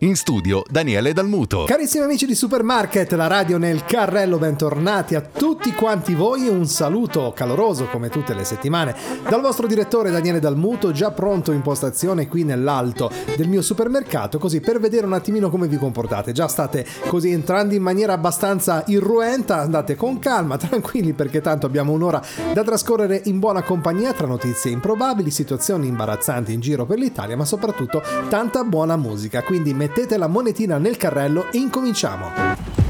[0.00, 1.64] In studio Daniele Dalmuto.
[1.64, 7.32] Carissimi amici di Supermarket, la radio nel carrello, bentornati a tutti quanti voi un saluto
[7.34, 8.94] caloroso come tutte le settimane
[9.28, 14.60] dal vostro direttore Daniele Dalmuto, già pronto in postazione qui nell'alto del mio supermercato, così
[14.60, 16.30] per vedere un attimino come vi comportate.
[16.30, 21.90] Già state così entrando in maniera abbastanza irruenta, andate con calma, tranquilli perché tanto abbiamo
[21.90, 22.22] un'ora
[22.52, 27.44] da trascorrere in buona compagnia tra notizie improbabili, situazioni imbarazzanti in giro per l'Italia, ma
[27.44, 29.42] soprattutto tanta buona musica.
[29.42, 29.86] Quindi mettete
[30.16, 32.87] la monetina nel carrello e incominciamo.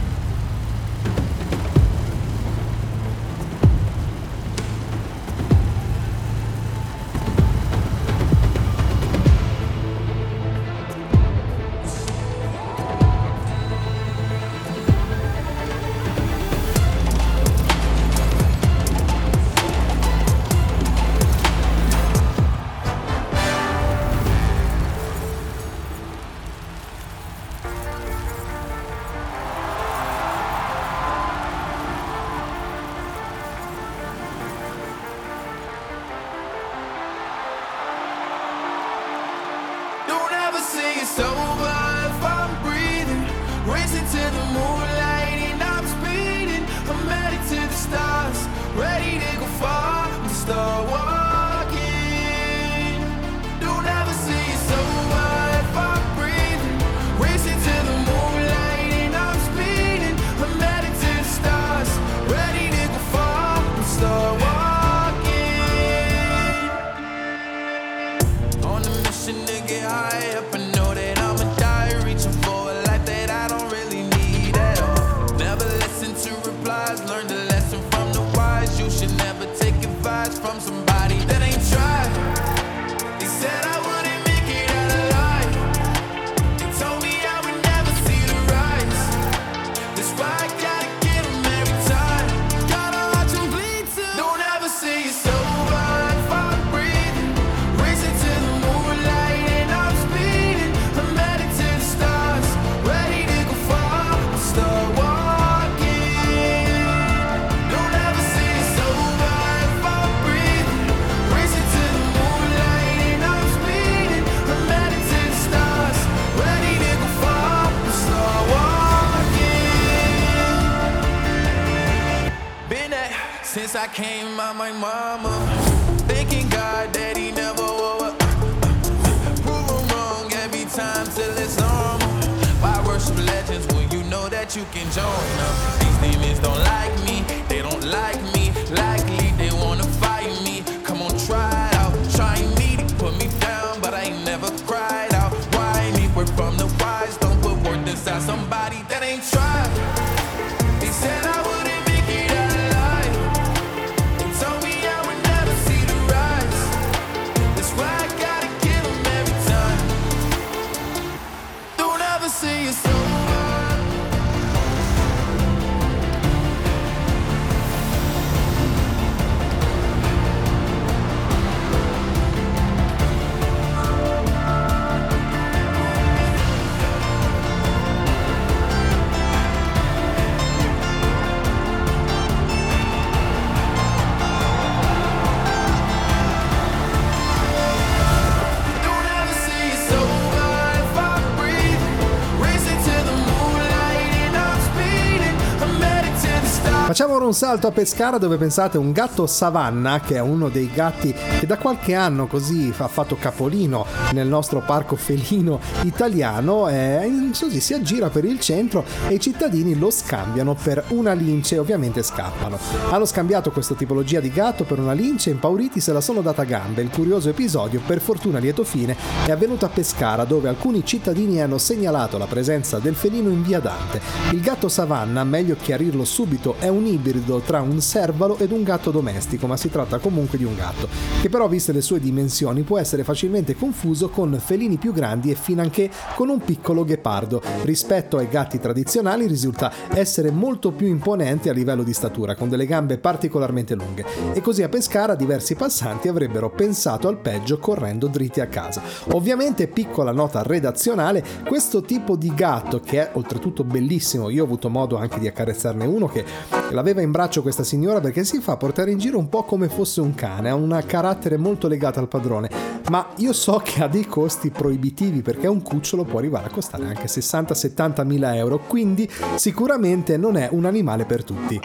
[197.28, 201.46] Un salto a Pescara dove pensate un gatto savanna, che è uno dei gatti che
[201.46, 207.74] da qualche anno così ha fatto capolino nel nostro parco felino italiano, e così si
[207.74, 212.58] aggira per il centro e i cittadini lo scambiano per una lince e ovviamente scappano.
[212.90, 216.80] Hanno scambiato questa tipologia di gatto per una lince, impauriti se la sono data gambe.
[216.80, 218.96] Il curioso episodio, per fortuna lieto fine,
[219.26, 223.60] è avvenuto a Pescara dove alcuni cittadini hanno segnalato la presenza del felino in via
[223.60, 224.00] Dante.
[224.32, 228.90] Il gatto savanna, meglio chiarirlo subito, è un ibrido tra un servalo ed un gatto
[228.90, 230.88] domestico, ma si tratta comunque di un gatto,
[231.20, 235.34] che però viste le sue dimensioni può essere facilmente confuso con felini più grandi e
[235.34, 237.42] finanche con un piccolo ghepardo.
[237.62, 242.66] Rispetto ai gatti tradizionali risulta essere molto più imponente a livello di statura, con delle
[242.66, 244.04] gambe particolarmente lunghe.
[244.32, 248.82] E così a Pescara diversi passanti avrebbero pensato al peggio correndo dritti a casa.
[249.12, 254.68] Ovviamente, piccola nota redazionale, questo tipo di gatto, che è oltretutto bellissimo, io ho avuto
[254.68, 256.24] modo anche di accarezzarne uno che
[256.70, 260.00] l'aveva in braccio questa signora perché si fa portare in giro un po' come fosse
[260.00, 262.50] un cane, ha un carattere molto legato al padrone,
[262.90, 266.86] ma io so che ha dei costi proibitivi perché un cucciolo può arrivare a costare
[266.86, 271.60] anche 60-70 mila euro, quindi sicuramente non è un animale per tutti.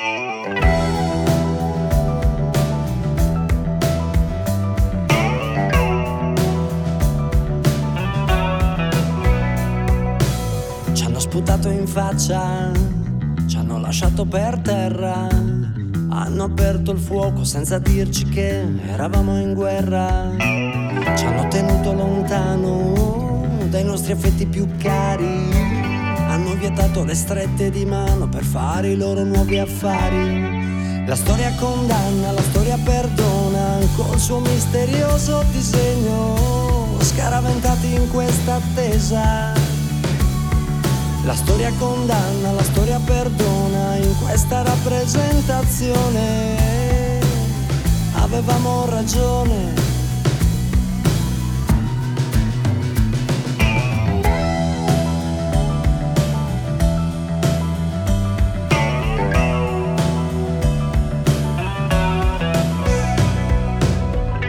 [10.94, 13.03] Ci hanno sputato in faccia
[13.94, 15.28] lasciato per terra,
[16.10, 20.32] hanno aperto il fuoco senza dirci che eravamo in guerra,
[21.16, 25.48] ci hanno tenuto lontano dai nostri affetti più cari,
[26.28, 31.06] hanno vietato le strette di mano per fare i loro nuovi affari.
[31.06, 39.63] La storia condanna, la storia perdona, col suo misterioso disegno, scaraventati in questa attesa
[41.24, 47.22] la storia condanna, la storia perdona, in questa rappresentazione
[48.16, 49.74] avevamo ragione.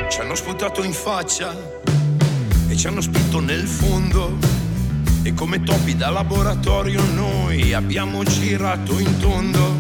[0.08, 1.54] Ci hanno sputato in faccia
[2.68, 4.53] e ci hanno spinto nel fondo
[5.24, 9.74] e come topi da laboratorio noi abbiamo girato in tondo.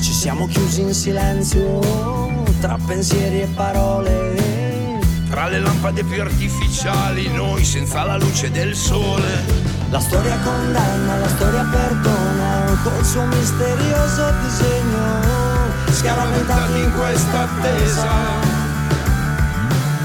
[0.00, 4.98] Ci siamo chiusi in silenzio tra pensieri e parole.
[5.30, 9.44] Tra le lampade più artificiali, noi senza la luce del sole.
[9.90, 18.10] La storia condanna, la storia perdona, col suo misterioso disegno, scaraventati in questa attesa.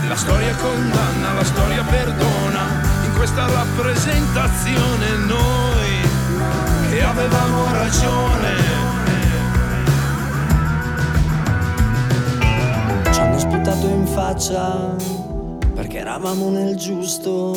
[0.07, 2.82] La storia condanna, la storia perdona
[3.23, 8.51] questa rappresentazione noi che avevamo ragione.
[13.09, 14.93] Ci hanno sputato in faccia
[15.73, 17.55] perché eravamo nel giusto.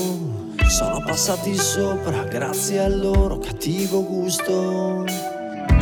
[0.68, 5.04] Sono passati sopra grazie al loro cattivo gusto.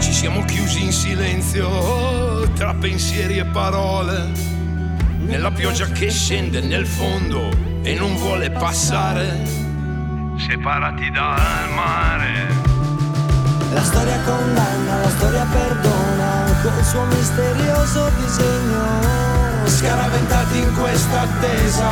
[0.01, 4.33] Ci siamo chiusi in silenzio tra pensieri e parole.
[5.19, 7.51] Nella pioggia che scende nel fondo
[7.83, 9.64] e non vuole passare
[10.37, 12.63] separati dal mare.
[13.73, 18.85] La storia condanna, la storia perdona, col suo misterioso disegno,
[19.65, 21.91] scaraventati in questa attesa.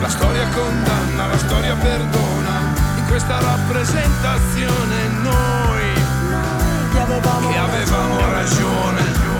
[0.00, 5.92] La storia condanna, la storia perdona, in questa rappresentazione noi,
[6.30, 8.98] noi che avevamo, che avevamo ragione.
[8.98, 9.31] ragione.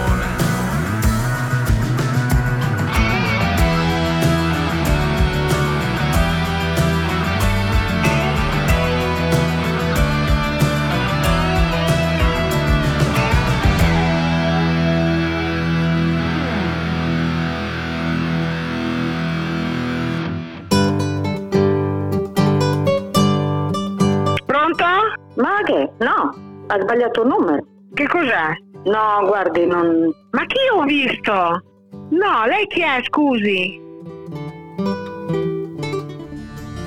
[25.99, 27.67] No, ha sbagliato il numero.
[27.93, 28.55] Che cos'è?
[28.85, 30.11] No, guardi, non...
[30.31, 31.33] Ma chi ho visto?
[32.11, 33.82] No, lei chi è, scusi?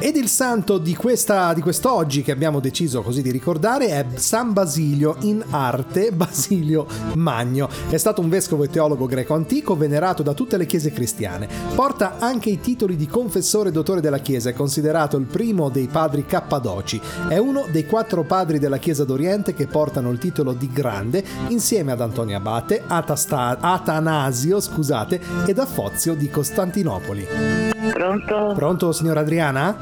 [0.05, 4.53] Ed il santo di, questa, di quest'oggi che abbiamo deciso così di ricordare è San
[4.53, 6.85] Basilio, in arte Basilio
[7.15, 7.67] Magno.
[7.89, 11.49] È stato un vescovo e teologo greco antico venerato da tutte le chiese cristiane.
[11.73, 15.87] Porta anche i titoli di confessore e dottore della chiesa, è considerato il primo dei
[15.87, 17.01] padri cappadoci.
[17.27, 21.93] È uno dei quattro padri della chiesa d'Oriente che portano il titolo di grande insieme
[21.93, 27.74] ad Antonio Abate, Atasta- Atanasio scusate, ed Affozio di Costantinopoli.
[27.93, 28.53] Pronto?
[28.55, 29.77] Pronto, signora Adriana?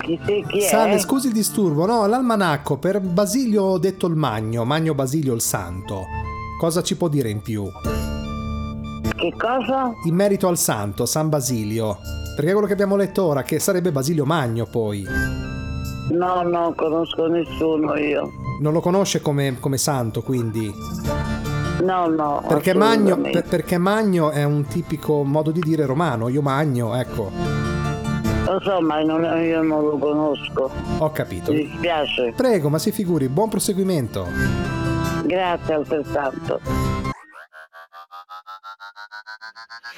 [0.00, 0.68] Chi sei, chi è?
[0.68, 1.86] Salve, scusi il disturbo.
[1.86, 6.06] No, l'almanacco per Basilio detto il Magno, Magno Basilio il Santo.
[6.58, 7.64] Cosa ci può dire in più?
[9.16, 9.92] Che cosa?
[10.04, 11.98] In merito al santo, San Basilio.
[12.34, 15.04] Perché quello che abbiamo letto ora, che sarebbe Basilio Magno poi.
[16.10, 18.30] No, non conosco nessuno io.
[18.60, 20.72] Non lo conosce come, come santo, quindi?
[21.82, 22.44] No, no.
[22.46, 26.28] Perché Magno, per, perché Magno è un tipico modo di dire romano.
[26.28, 27.30] Io magno, ecco.
[28.44, 30.70] Lo so, ma non, io non lo conosco.
[30.98, 31.52] Ho capito.
[31.52, 32.32] Mi dispiace.
[32.36, 34.26] Prego, ma si figuri, buon proseguimento.
[35.24, 36.60] Grazie altrettanto.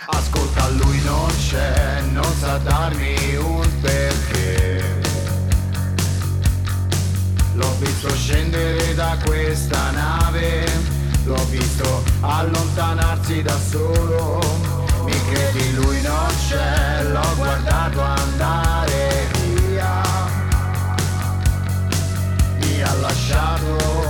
[0.07, 5.01] Ascolta, lui non c'è, non sa darmi un perché.
[7.55, 10.65] L'ho visto scendere da questa nave,
[11.25, 14.41] l'ho visto allontanarsi da solo
[15.05, 20.00] mi credi lui non c'è, l'ho guardato andare via.
[22.61, 24.01] Mi ha lasciato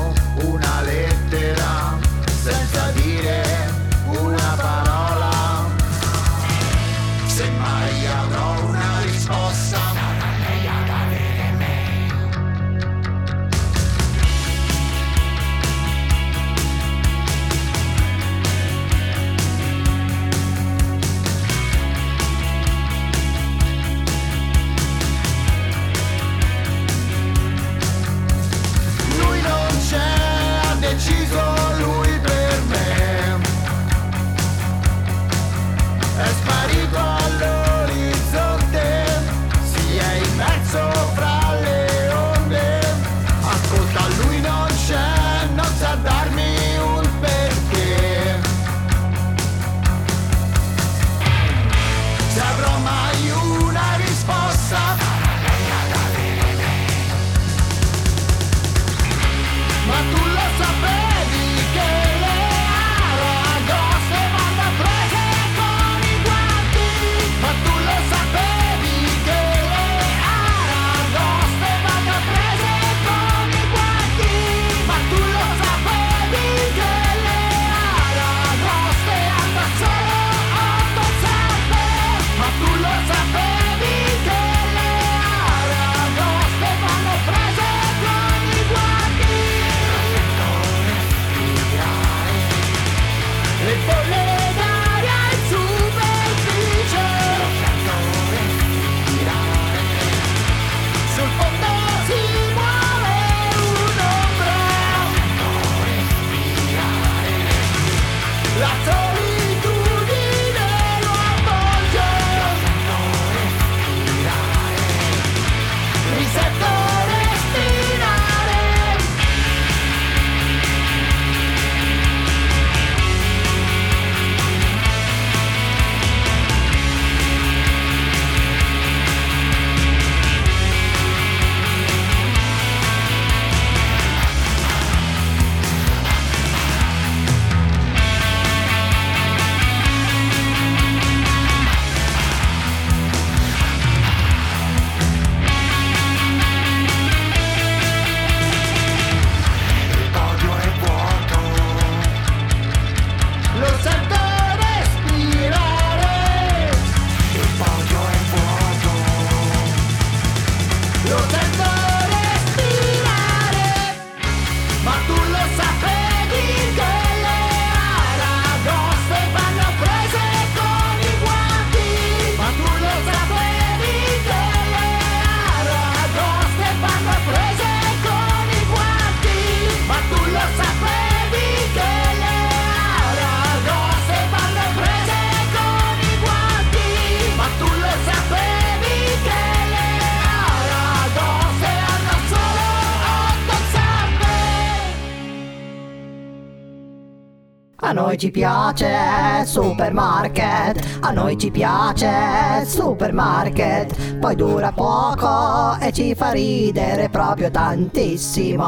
[198.13, 206.31] noi ci piace supermarket, a noi ci piace supermarket, poi dura poco e ci fa
[206.31, 208.65] ridere proprio tantissimo.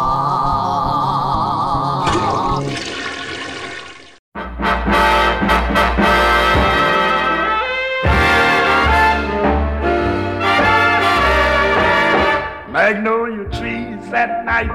[12.70, 14.70] Magnolia trees at night,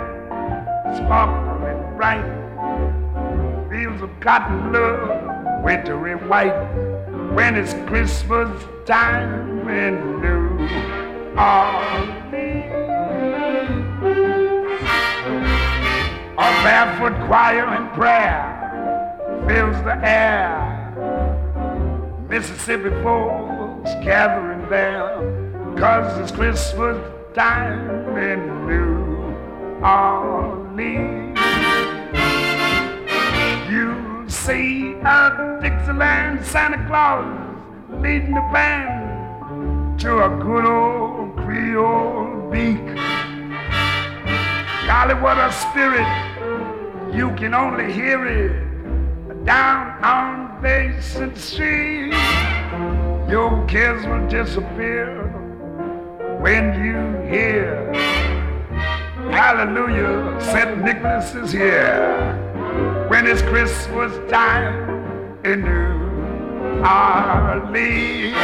[0.93, 2.38] sparkling bright.
[3.79, 6.51] Fields of cotton love, wintry white.
[7.31, 8.50] When it's Christmas
[8.86, 10.67] time in New
[11.39, 12.36] Orleans.
[16.38, 18.43] A barefoot choir and prayer
[19.48, 20.59] fills the air.
[22.27, 25.15] Mississippi folks gathering there,
[25.77, 26.98] cause it's Christmas
[27.33, 31.28] time in New Orleans.
[33.69, 37.25] You see a Dixieland Santa Claus
[38.01, 42.83] leading the band to a good old Creole beak.
[44.88, 46.07] Golly, what a spirit!
[47.15, 52.13] You can only hear it down on Basin Street.
[53.29, 55.27] Your kids will disappear
[56.41, 57.93] when you hear
[59.31, 60.83] Hallelujah, St.
[60.83, 62.48] Nicholas is here.
[63.09, 68.35] When it's Christmas time in New Orleans.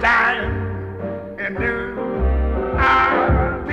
[0.00, 1.96] Time in New
[2.74, 3.70] Orleans.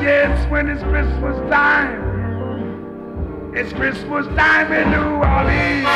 [0.00, 5.88] Yes, when it's Christmas time, it's Christmas time in New Orleans.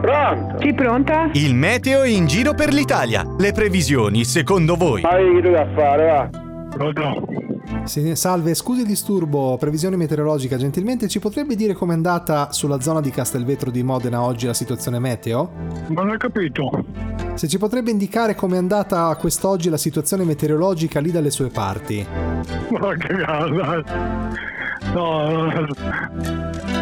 [0.00, 0.58] Pronto?
[0.60, 1.28] Sì, pronta?
[1.32, 3.24] Il meteo in giro per l'Italia.
[3.38, 5.02] Le previsioni, secondo voi?
[5.04, 6.28] Hai che da fare, va?
[7.88, 13.00] Sì, salve, scusi il disturbo, previsione meteorologica, gentilmente ci potrebbe dire com'è andata sulla zona
[13.00, 15.50] di Castelvetro di Modena oggi la situazione meteo?
[15.86, 16.84] Non ho capito.
[17.32, 22.06] Se ci potrebbe indicare com'è andata quest'oggi la situazione meteorologica lì dalle sue parti?
[22.68, 23.84] Ma che cazzo?
[24.92, 25.66] No, no.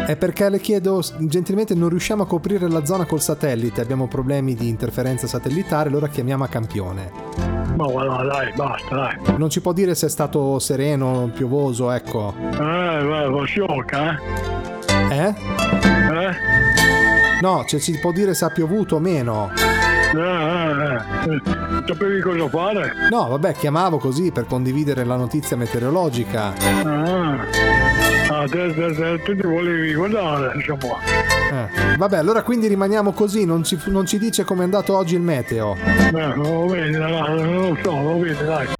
[0.05, 4.55] È perché le chiedo, gentilmente non riusciamo a coprire la zona col satellite, abbiamo problemi
[4.55, 7.56] di interferenza satellitare, allora chiamiamo a campione.
[7.77, 9.37] Ma guarda, dai, basta, dai.
[9.37, 12.33] Non ci può dire se è stato sereno, piovoso, ecco.
[12.53, 14.17] Eh, va sciocca,
[15.11, 15.15] eh?
[15.15, 15.27] Eh?
[15.27, 16.35] Eh?
[17.39, 19.51] No, cioè ci può dire se ha piovuto o meno.
[19.53, 21.41] Eh, eh, eh.
[21.85, 22.91] Sapevi cosa fare?
[23.11, 26.53] No, vabbè, chiamavo così per condividere la notizia meteorologica.
[26.83, 27.66] Ah
[28.47, 30.97] te, te, te, te ti volevi guardare, insomma.
[31.51, 35.21] Eh, Vabbè, allora quindi rimaniamo così, non ci, non ci dice com'è andato oggi il
[35.21, 35.75] meteo.
[36.13, 38.76] Eh, lo vedi, dai, non lo so, lo vedi, dai.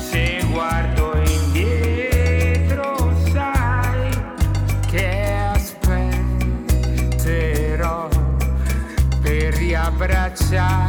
[0.00, 4.08] Se guardo indietro sai
[4.88, 6.38] che aspetterò
[9.20, 10.81] per riabbracciarti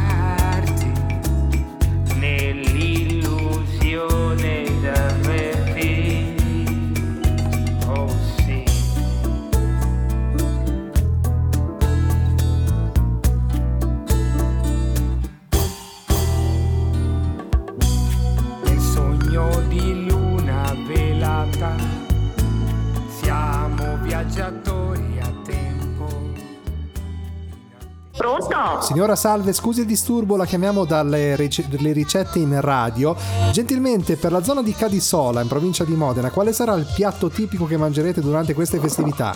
[28.80, 31.36] Signora Salve, scusi il disturbo, la chiamiamo dalle
[31.68, 33.14] dalle ricette in radio.
[33.52, 37.66] Gentilmente, per la zona di Cadisola, in provincia di Modena, quale sarà il piatto tipico
[37.66, 39.32] che mangerete durante queste festività?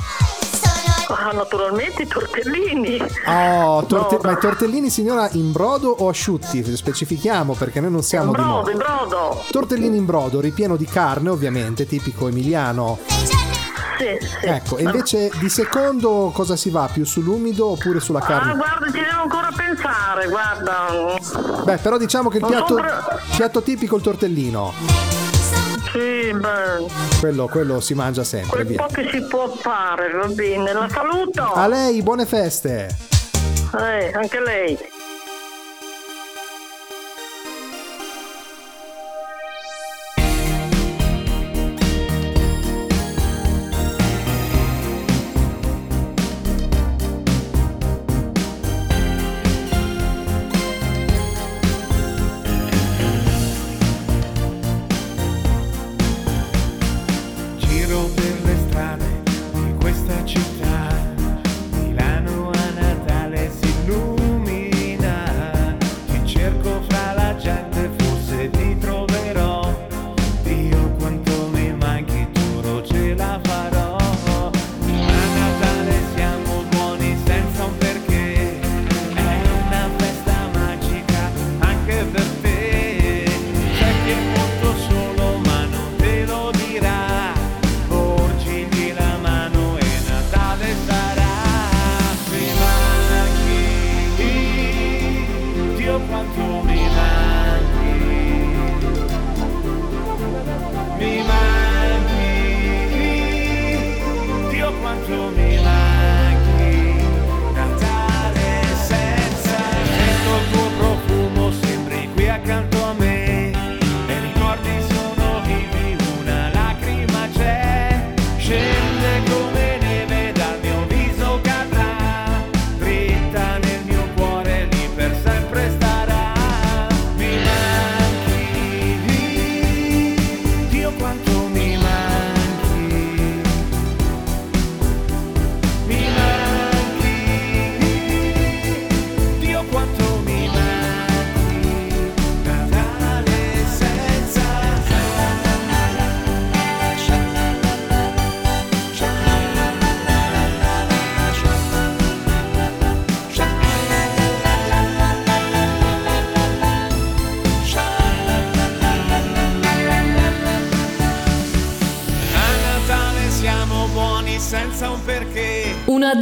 [1.11, 2.99] Ah, naturalmente i tortellini.
[3.27, 6.63] Oh, torte- No, ma i tortellini, signora, in brodo o asciutti?
[6.77, 8.71] Specifichiamo perché noi non siamo In di brodo, moda.
[8.71, 9.43] in brodo.
[9.51, 12.99] Tortellini in brodo, ripieno di carne, ovviamente, tipico emiliano.
[13.99, 14.47] Sì, sì.
[14.47, 16.89] Ecco, e invece di secondo cosa si va?
[16.93, 18.55] Più sull'umido oppure sulla Ah, carne?
[18.55, 21.63] guarda, ci devo ancora pensare, guarda.
[21.65, 24.73] Beh, però diciamo che il piatto, per- piatto tipico è il tortellino.
[25.93, 26.87] Sì, beh,
[27.19, 28.85] Quello, quello si mangia sempre, quel via.
[28.85, 30.73] po' che si può fare, va bene.
[30.73, 31.43] La saluto.
[31.53, 32.95] A lei, buone feste!
[33.79, 34.79] Eh, anche lei.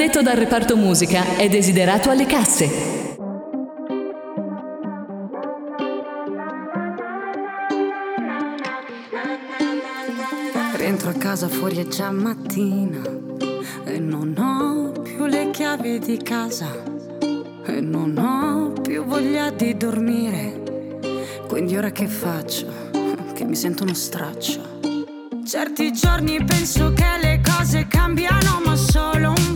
[0.06, 3.16] Addetto dal reparto musica è desiderato alle casse.
[10.76, 13.02] Rientro a casa fuori è già mattina
[13.84, 16.70] e non ho più le chiavi di casa
[17.66, 21.00] e non ho più voglia di dormire.
[21.48, 22.68] Quindi ora che faccio?
[23.34, 24.74] Che mi sento uno straccio.
[25.44, 29.55] Certi giorni penso che le cose cambiano ma solo un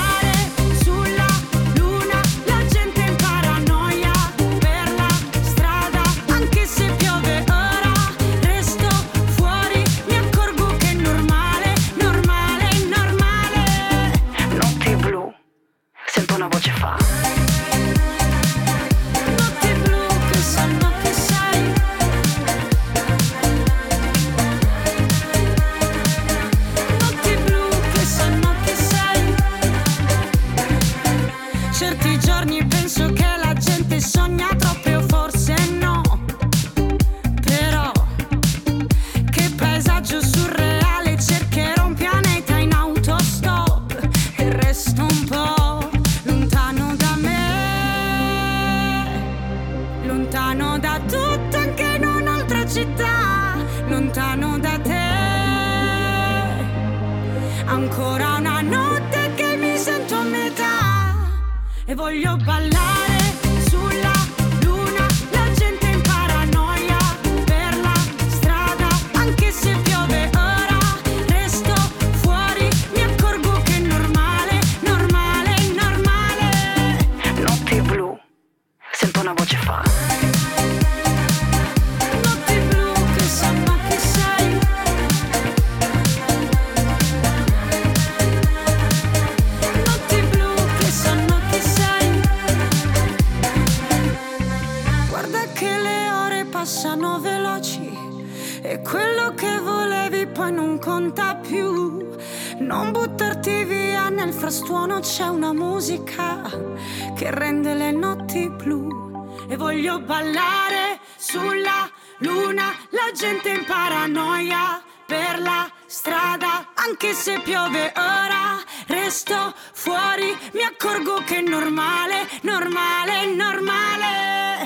[117.43, 124.60] piove ora, resto fuori, mi accorgo che è normale, normale, normale.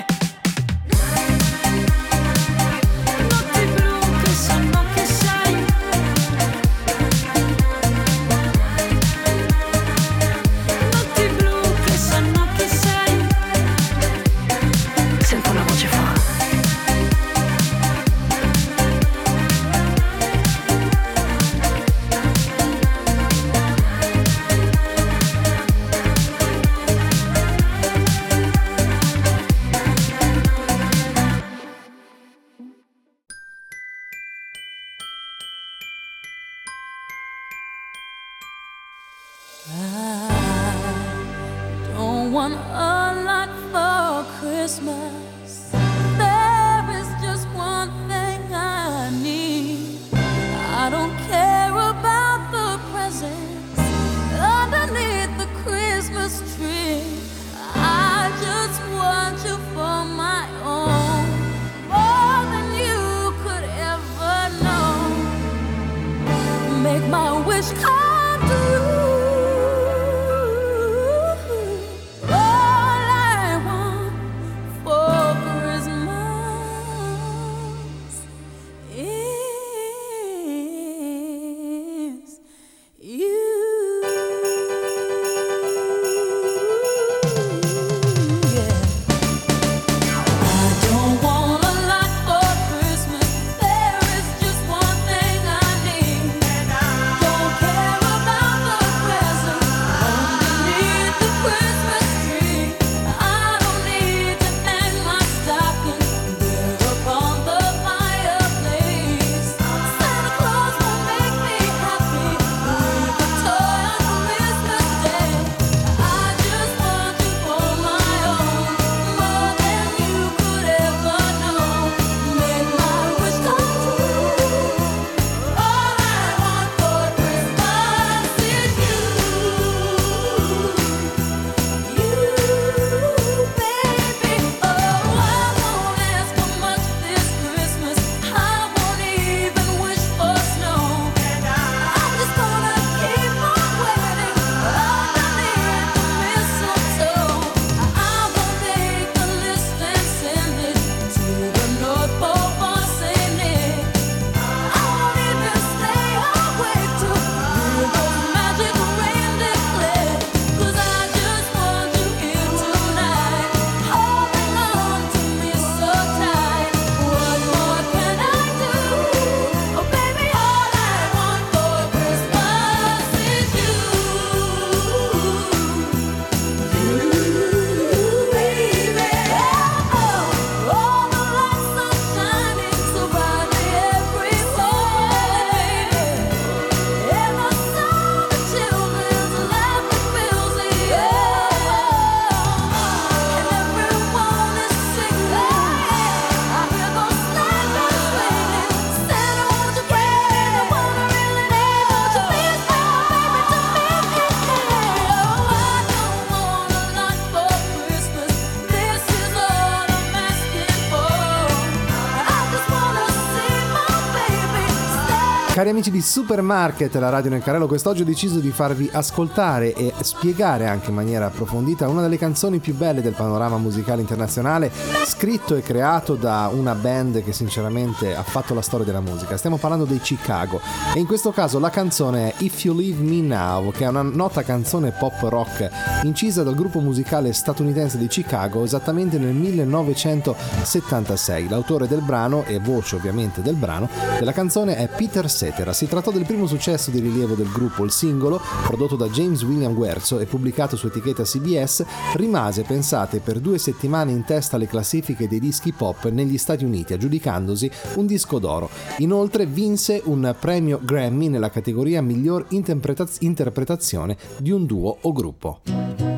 [215.66, 219.92] Cari amici di Supermarket, la radio nel carrello, quest'oggi ho deciso di farvi ascoltare e
[220.00, 224.70] spiegare anche in maniera approfondita una delle canzoni più belle del panorama musicale internazionale,
[225.04, 229.36] scritto e creato da una band che sinceramente ha fatto la storia della musica.
[229.36, 230.60] Stiamo parlando dei Chicago
[230.94, 234.02] e in questo caso la canzone è If You Leave Me Now, che è una
[234.02, 235.68] nota canzone pop rock
[236.04, 241.48] incisa dal gruppo musicale statunitense di Chicago esattamente nel 1976.
[241.48, 245.72] L'autore del brano e voce ovviamente del brano della canzone è Peter Cetera.
[245.72, 249.72] Si trattò del primo successo di rilievo del gruppo, il singolo, prodotto da James William
[249.72, 251.82] Guerzo e pubblicato su etichetta CBS,
[252.16, 256.92] rimase, pensate, per due settimane in testa alle classifiche dei dischi pop negli Stati Uniti,
[256.92, 258.68] aggiudicandosi un disco d'oro.
[258.98, 266.15] Inoltre vinse un premio Grammy nella categoria miglior interpretaz- interpretazione di un duo o gruppo.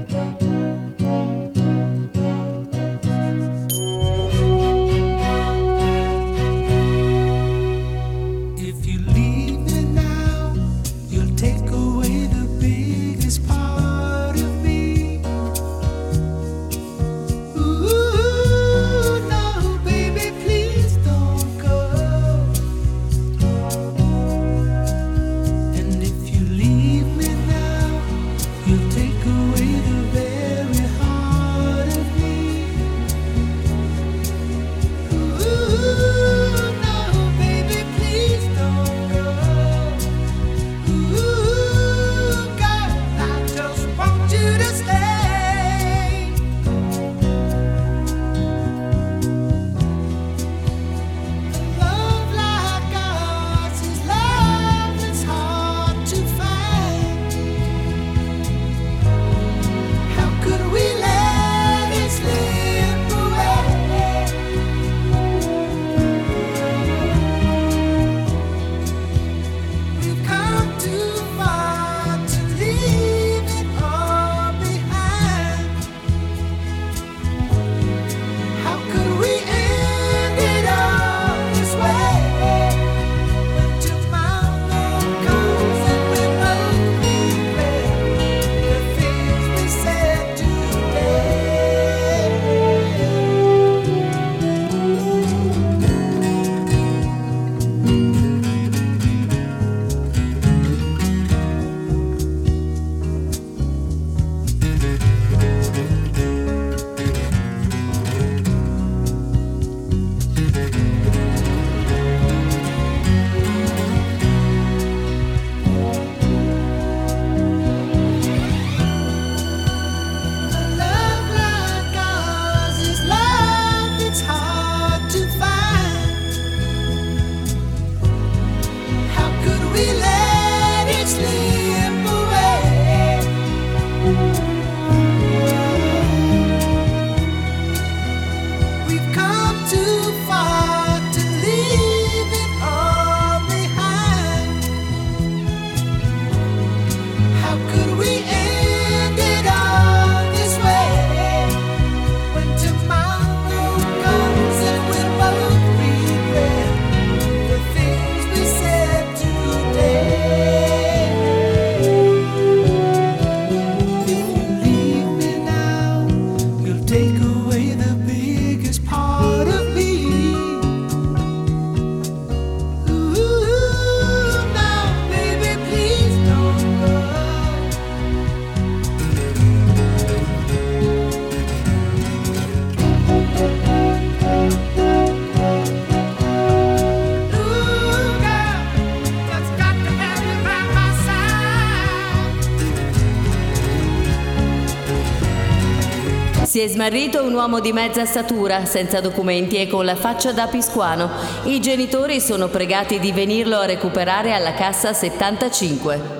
[196.58, 200.48] Si è smarrito un uomo di mezza statura, senza documenti e con la faccia da
[200.48, 201.08] piscuano.
[201.44, 206.17] I genitori sono pregati di venirlo a recuperare alla cassa 75.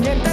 [0.00, 0.27] Mientras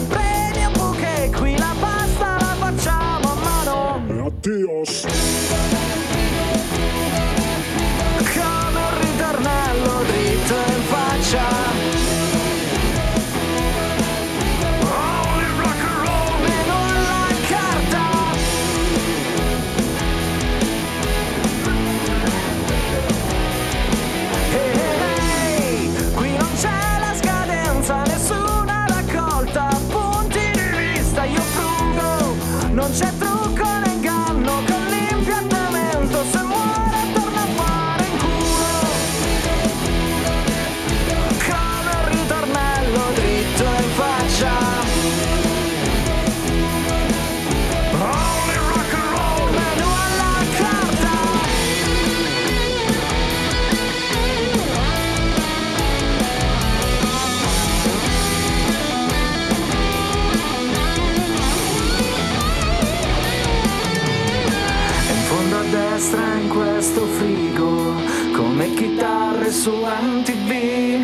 [69.66, 71.04] su MTV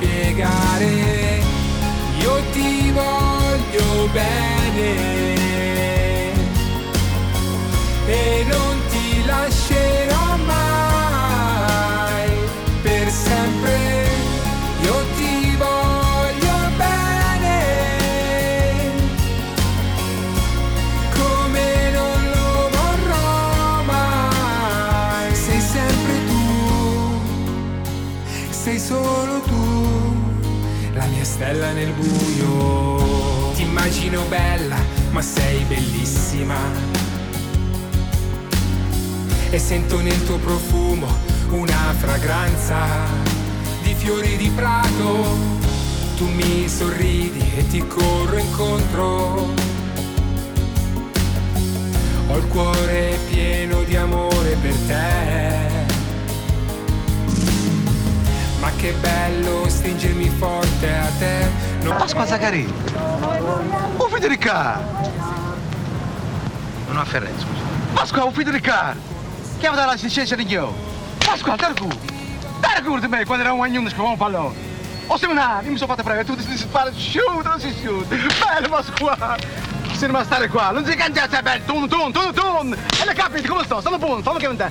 [0.00, 1.19] spiegare.
[58.80, 61.50] Che bello stringermi forte a te.
[61.82, 61.96] Non...
[61.96, 62.72] Pasqua Zaccarini.
[63.98, 64.80] Oh Federica!
[66.86, 67.60] Non ho Ferrer, scusa.
[67.92, 68.96] Pasqua, oh Federica!
[69.58, 70.74] Chiama dalla licenza di io.
[71.18, 71.56] Pasqua.
[71.56, 71.74] Dai
[72.82, 74.54] cu di me quando era un agnone scrivavo un pallone.
[75.08, 78.06] O seminare, io mi sono fatto prendere, tu ti spara, shoot, non si shoot.
[78.06, 79.36] Bello Pasqua!
[79.92, 82.72] Se non stare qua, non si canta, sei bello, tun, tun, tun, tun.
[82.72, 83.82] E le capiti, come sto?
[83.82, 84.70] Sono buono, fammi che te.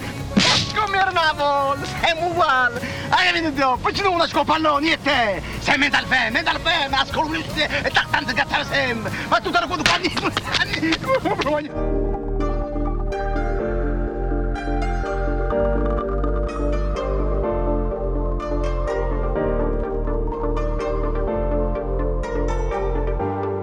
[0.93, 2.79] Eravamo, siamo uguali.
[3.09, 3.77] Hai capito?
[3.81, 5.41] Poi ci una scopallone, niente.
[5.59, 9.11] Sei mental fan, mental fan, ascolti e tanto gattare sempre.
[9.27, 10.13] Ma tu te lo quando parli,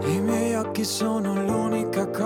[0.05, 1.36] I miei occhi sono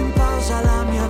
[0.00, 1.09] in pausa la mia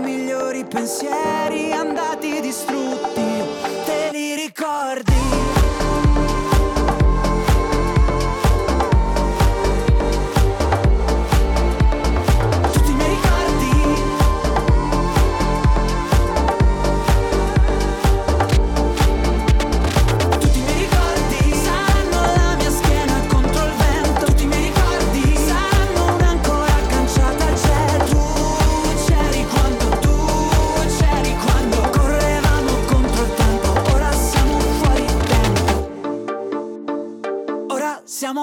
[0.00, 3.27] migliori pensieri andati distrutti.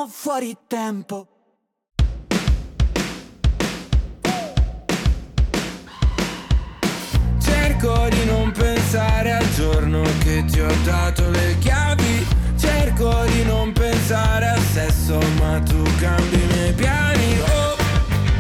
[0.08, 1.28] Fuori tempo.
[7.40, 12.28] Cerco di non pensare al giorno che ti ho dato le chiavi.
[12.58, 17.40] Cerco di non pensare al sesso ma tu cambi i miei piani.
[17.40, 17.76] Oh,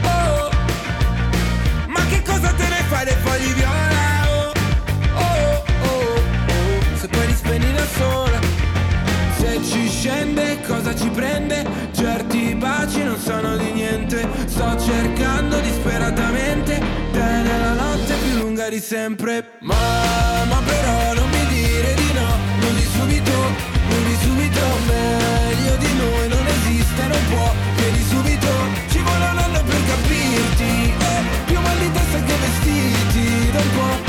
[0.04, 0.50] oh.
[1.88, 3.65] Ma che cosa te ne fai dei fogli viola?
[10.96, 11.66] Ci prende?
[11.92, 14.28] Certi baci non sono di niente.
[14.46, 16.80] Sto cercando disperatamente
[17.12, 19.52] Te nella notte più lunga di sempre.
[19.60, 19.76] Ma,
[20.48, 22.28] ma però non mi dire di no
[22.60, 23.32] Non di subito,
[23.90, 24.62] non di subito.
[24.88, 28.48] Meglio di noi non esiste, non può Chiedi subito,
[28.90, 33.72] ci vuole un anno per capirti eh, Più mal di testa che vestiti Da un
[33.76, 34.05] po'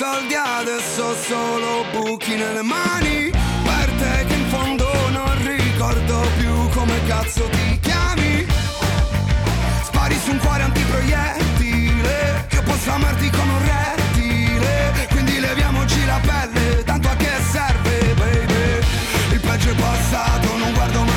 [0.00, 3.30] soldi, adesso solo buchi nelle mani.
[3.30, 8.46] Per te che in fondo non ricordo più come cazzo ti chiami.
[9.82, 15.06] Spari su un cuore antiproiettile Io posso amarti come un rettile.
[15.10, 18.78] Quindi leviamoci la pelle, tanto a che serve baby.
[19.32, 21.09] Il peggio è passato, non guardo mai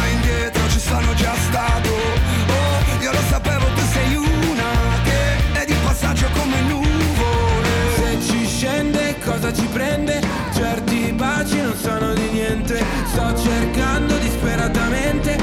[9.54, 10.22] ci prende?
[10.54, 15.43] Certi baci non sono di niente Sto cercando disperatamente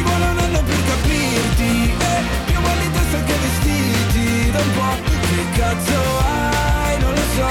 [0.00, 4.94] ci vuole un anno per capirti eh, Più di testa che vestiti Da un po'
[5.28, 7.50] che cazzo hai, non lo so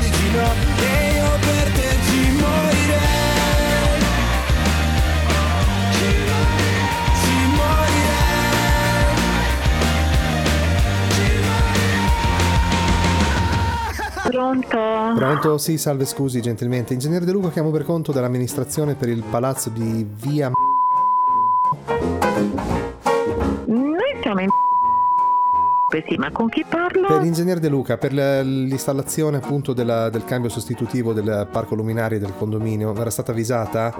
[0.00, 0.48] Dici no,
[0.80, 4.00] e io per te ci morirei
[5.92, 6.08] Ci
[7.20, 8.16] ci morirei
[14.30, 14.78] Pronto?
[15.14, 15.58] Pronto?
[15.58, 16.92] Sì, salve, scusi gentilmente.
[16.94, 20.50] Ingegnere De Luca, chiamo per conto dell'amministrazione per il palazzo di via...
[20.50, 20.67] Noi
[26.06, 27.06] sì, ma con chi parlo?
[27.06, 32.18] Per l'ingegner De Luca, per la- l'installazione appunto della- del cambio sostitutivo del parco luminari
[32.18, 33.94] del condominio, era stata avvisata?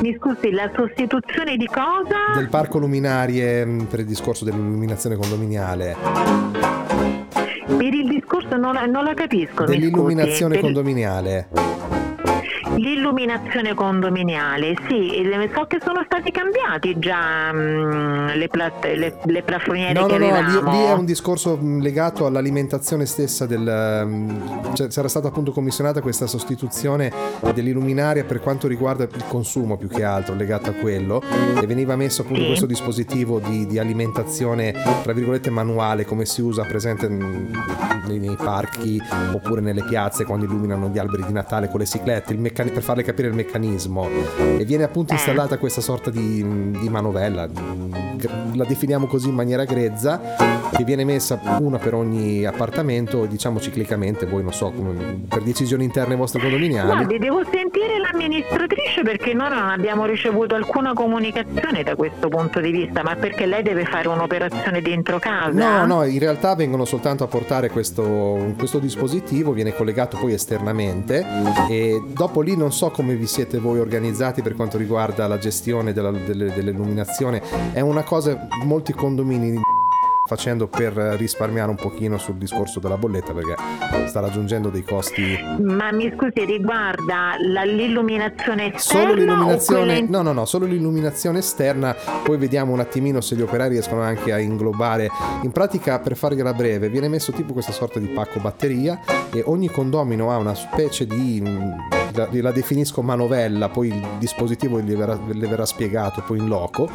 [0.00, 2.36] Mi scusi, la sostituzione di cosa?
[2.38, 5.96] Del parco luminarie mh, per il discorso dell'illuminazione condominiale.
[7.66, 9.64] Per il discorso non la, non la capisco.
[9.64, 10.60] mi Dell'illuminazione scusi.
[10.60, 11.48] Per- condominiale.
[12.78, 15.10] L'illuminazione condominiale, sì,
[15.52, 20.28] so che sono stati cambiati già mm, le, plat- le, le plafoniere No, che no,
[20.30, 24.06] no, lì, lì è un discorso mh, legato all'alimentazione stessa del...
[24.06, 27.10] mh, cioè, c'era stata appunto commissionata questa sostituzione
[27.52, 31.20] dell'illuminaria per quanto riguarda il consumo più che altro, legato a quello,
[31.60, 32.46] e veniva messo appunto Sì.
[32.46, 34.72] questo dispositivo di, di alimentazione,
[35.02, 37.50] tra virgolette, manuale, come si usa presente mh,
[38.06, 39.00] nei, nei parchi
[39.32, 42.38] oppure nelle piazze quando illuminano gli alberi di Natale con le ciclette, il
[42.68, 44.08] meccani- per farle capire il meccanismo.
[44.58, 47.48] E viene appunto installata questa sorta di, di manovella,
[48.54, 50.20] la definiamo così in maniera grezza,
[50.74, 54.72] che viene messa una per ogni appartamento, diciamo ciclicamente, voi non so,
[55.28, 56.88] per decisioni interne vostre condominiali.
[56.88, 62.70] Guardi, devo sentire l'amministratrice perché noi non abbiamo ricevuto alcuna comunicazione da questo punto di
[62.70, 65.52] vista, ma perché lei deve fare un'operazione dentro casa?
[65.52, 71.24] No, no, in realtà vengono soltanto a portare questo, questo dispositivo, viene collegato poi esternamente
[71.68, 75.92] e dopo lì non so come vi siete voi organizzati per quanto riguarda la gestione
[75.94, 77.40] della- delle- dell'illuminazione,
[77.72, 79.58] è una cosa molti condomini
[80.28, 83.54] facendo per risparmiare un pochino sul discorso della bolletta perché
[84.06, 90.06] sta raggiungendo dei costi Ma mi scusi, riguarda la- l'illuminazione esterna Solo l'illuminazione, quella in-
[90.10, 91.94] no, no, no, solo l'illuminazione esterna.
[92.22, 95.08] Poi vediamo un attimino se gli operai riescono anche a inglobare.
[95.42, 99.00] In pratica, per fargliela breve, viene messo tipo questa sorta di pacco batteria
[99.32, 101.42] e ogni condomino ha una specie di.
[102.14, 106.88] la, la definisco manovella, poi il dispositivo gli verrà, le verrà spiegato poi in loco.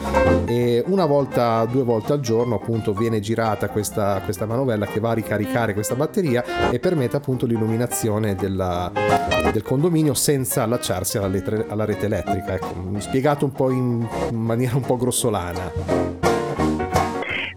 [0.45, 5.09] E una volta, due volte al giorno, appunto, viene girata questa, questa manovella che va
[5.09, 8.91] a ricaricare questa batteria e permette appunto l'illuminazione della-
[9.51, 12.53] del condominio senza allacciarsi alla, letre- alla rete elettrica.
[12.53, 16.22] Ecco, spiegato un po' in maniera un po' grossolana.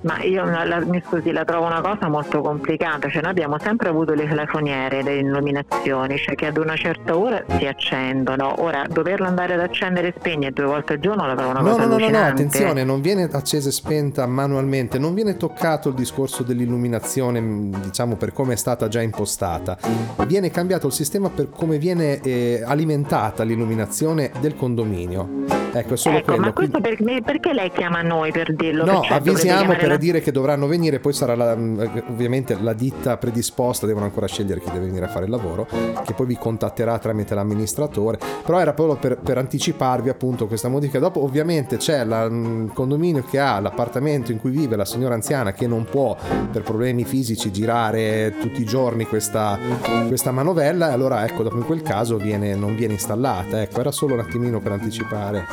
[0.06, 0.44] Ma io
[0.86, 5.02] mi scusi, la trovo una cosa molto complicata, cioè noi abbiamo sempre avuto le telefoniere,
[5.02, 10.08] le illuminazioni, cioè che ad una certa ora si accendono, ora doverlo andare ad accendere
[10.08, 12.24] e spegnere due volte al giorno la trovo una No, cosa no, no, no, no,
[12.24, 18.14] attenzione, non viene accesa e spenta manualmente, non viene toccato il discorso dell'illuminazione, mh, diciamo
[18.14, 19.76] per come è stata già impostata.
[20.24, 25.64] Viene cambiato il sistema per come viene eh, alimentata l'illuminazione del condominio.
[25.72, 26.40] Ecco, è solo Ecco, quello.
[26.40, 28.84] ma questo per- perché lei chiama noi per dirlo?
[28.86, 32.72] No, dovrebbe avvisiamo per la- dire che dovranno venire, poi sarà la- mh, ovviamente la
[32.72, 35.66] ditta predisposta, devono ancora scegliere chi deve venire a fare il lavoro,
[36.04, 40.98] che poi vi contatterà tramite l'amministratore, però era proprio per, per anticiparvi appunto questa modifica.
[40.98, 45.52] Dopo ovviamente c'è la- il condominio che ha l'appartamento in cui vive la signora anziana
[45.52, 46.16] che non può
[46.50, 49.58] per problemi fisici girare tutti i giorni questa,
[50.06, 53.90] questa manovella e allora ecco, dopo in quel caso viene- non viene installata, ecco, era
[53.90, 55.44] solo un attimino per anticipare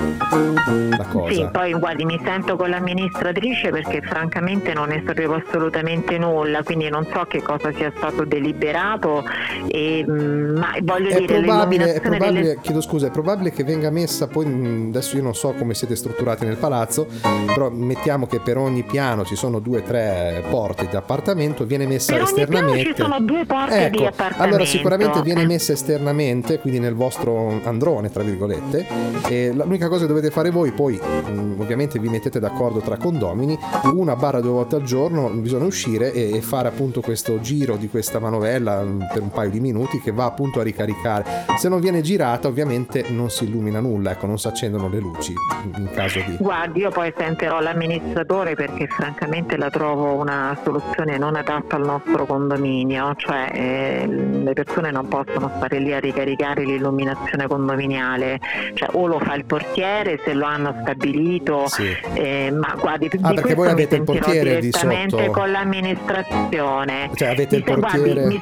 [0.97, 1.33] la cosa.
[1.33, 4.01] Sì, poi guardi, mi sento con l'amministratrice perché
[4.33, 9.23] francamente non ne sapevo assolutamente nulla, quindi non so che cosa sia stato deliberato,
[9.67, 12.59] e, mm, ma voglio È dire probabile, è probabile, delle...
[12.61, 15.95] chiedo scusa, è probabile che venga messa poi, mh, adesso io non so come siete
[15.95, 17.05] strutturati nel palazzo,
[17.45, 21.85] però mettiamo che per ogni piano ci sono due o tre porte di appartamento, viene
[21.85, 22.83] messa Per esternamente.
[22.85, 24.43] ci sono due porte di Ecco, appartamento.
[24.43, 28.87] allora sicuramente viene messa esternamente, quindi nel vostro androne, tra virgolette,
[29.27, 33.57] e l'unica cosa che dovete fare voi, poi mh, ovviamente vi mettete d'accordo tra condomini,
[33.93, 38.19] una barra due volte al giorno bisogna uscire e, fare appunto questo giro di questa
[38.19, 41.25] manovella mh, per un paio di minuti che va appunto a ricaricare.
[41.57, 45.33] Se non viene girata ovviamente non si illumina nulla, ecco, non si accendono le luci
[45.75, 46.37] in caso di...
[46.39, 52.25] Guardi, io poi sentirò l'amministratore perché francamente la trovo una soluzione non adatta al nostro
[52.25, 58.39] condominio, cioè eh, le persone non possono stare lì a ricaricare l'illuminazione condominiale,
[58.73, 61.65] cioè o lo fa il portiere se lo hanno stabilito,
[62.13, 65.31] eh, ma guardi, di Ah, perché voi avete il portiere di direttamente sotto?
[65.31, 67.09] con l'amministrazione.
[67.15, 68.25] Cioè avete il guardi, portiere...
[68.25, 68.41] mi-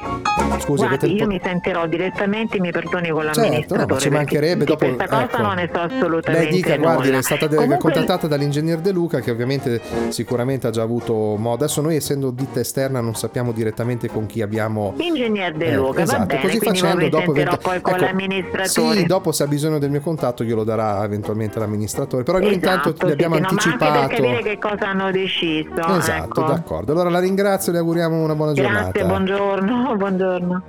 [0.58, 3.86] Scusi, Guardi, avete il io mi sentirò direttamente, mi perdoni con Certo, l'amministratore.
[3.88, 5.42] no, ma ci mancherebbe dopo- questa cosa ecco.
[5.42, 7.18] non ne so assolutamente Lei dica, guardi, nulla.
[7.18, 11.64] è stata Comunque- contattata dall'ingegner De Luca che ovviamente sicuramente ha già avuto modo.
[11.64, 14.94] Adesso noi essendo ditta esterna non sappiamo direttamente con chi abbiamo...
[14.98, 18.04] Ingegner De Eh, Luca, va esatto, bene, così facendo dopo sentirò vente- poi con ecco,
[18.04, 18.96] l'amministratore.
[18.98, 22.88] Sì, dopo se ha bisogno del mio contatto glielo darà eventualmente l'amministratore, però noi intanto
[22.90, 24.22] Esatto, le abbiamo sì, sì, no, ma anche per anticipato.
[24.32, 25.51] capire che cosa hanno deciso.
[25.60, 26.42] Esatto, ecco.
[26.42, 26.92] d'accordo.
[26.92, 28.90] Allora la ringrazio e le auguriamo una buona giornata.
[28.90, 30.62] Grazie, buongiorno, buongiorno.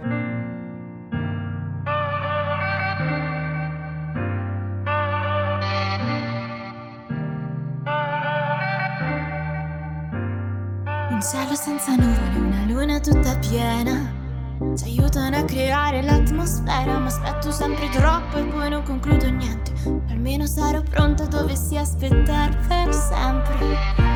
[11.09, 14.21] Un cielo senza nuvole, una luna tutta piena.
[14.75, 19.71] Ci aiutano a creare l'atmosfera, ma aspetto sempre troppo e poi non concludo niente.
[20.09, 24.12] Almeno sarò pronta dovessi aspettare per sempre.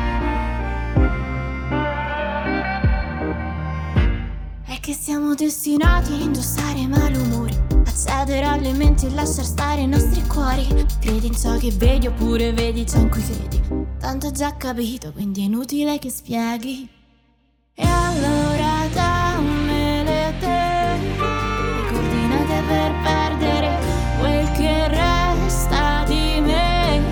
[4.88, 10.66] Che siamo destinati a indossare malumore, accedere alle menti e lasciar stare i nostri cuori.
[10.98, 13.62] Credi in ciò che vedi oppure vedi ciò in cui credi.
[13.98, 16.88] Tanto già capito, quindi è inutile che spieghi.
[17.74, 20.96] E allora dammele te
[21.90, 23.78] coordinate per perdere
[24.20, 27.02] quel che resta di me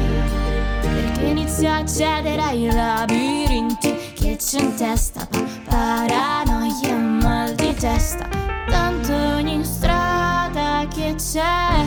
[0.81, 7.16] Perché inizio a accedere ai labirinti Che c'è in testa pa- Paranoia
[7.77, 8.29] testa
[8.69, 11.85] Tanto ogni strada che c'è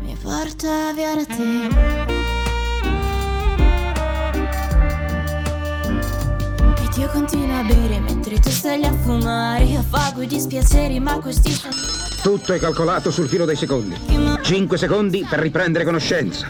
[0.00, 1.68] Mi porta via da te
[6.84, 11.18] Ed io continuo a bere mentre tu stai a fumare Io affago i dispiaceri ma
[11.18, 11.74] questi sono
[12.22, 13.96] Tutto è calcolato sul filo dei secondi.
[14.42, 16.48] 5 secondi per riprendere conoscenza.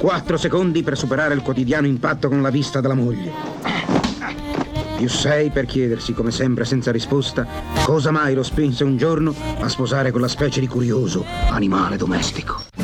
[0.00, 3.75] 4 secondi per superare il quotidiano impatto con la vista della moglie.
[4.96, 7.46] Più 6 per chiedersi, come sempre senza risposta,
[7.84, 12.75] cosa mai lo spinse un giorno a sposare quella specie di curioso animale domestico.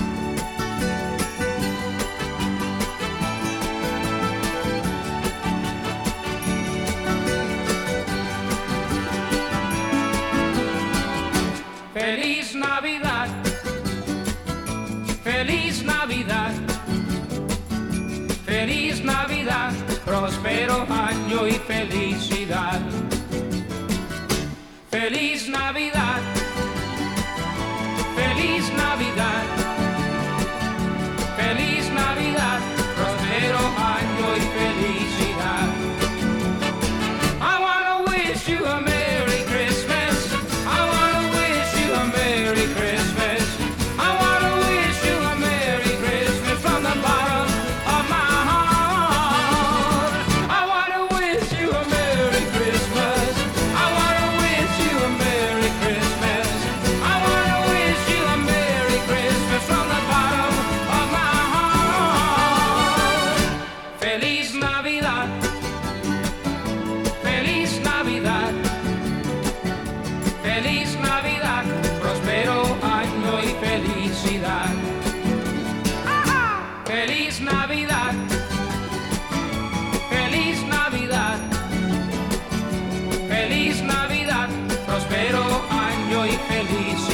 [86.22, 87.11] sou infeliz.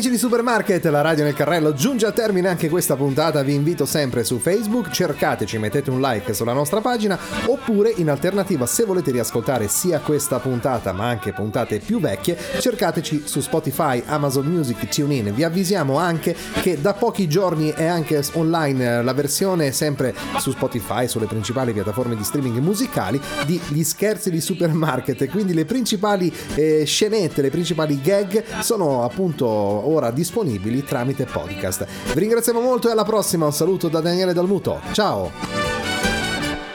[0.00, 3.42] Amici di Supermarket, la radio nel carrello giunge a termine anche questa puntata.
[3.42, 8.64] Vi invito sempre su Facebook, cercateci, mettete un like sulla nostra pagina oppure in alternativa
[8.64, 14.46] se volete riascoltare sia questa puntata ma anche puntate più vecchie, cercateci su Spotify, Amazon
[14.46, 15.34] Music, TuneIn.
[15.34, 20.52] Vi avvisiamo anche che da pochi giorni è anche online eh, la versione sempre su
[20.52, 25.28] Spotify, sulle principali piattaforme di streaming musicali di Gli scherzi di Supermarket.
[25.28, 31.86] Quindi le principali eh, scenette, le principali gag sono appunto ora disponibili tramite podcast.
[32.12, 33.46] Vi ringraziamo molto e alla prossima.
[33.46, 34.80] Un saluto da Daniele Dalmuto.
[34.92, 35.30] Ciao!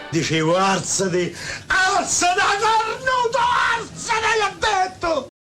[0.09, 1.36] Dicevo alzati,
[1.68, 3.38] alzati, cornuto,
[3.78, 5.28] alzati, l'ho detto!